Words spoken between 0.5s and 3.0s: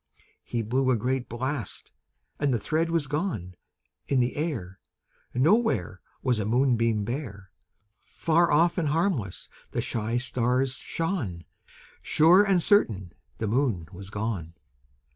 blew a great blast, and the thread